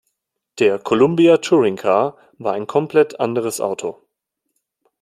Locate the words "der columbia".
0.57-1.37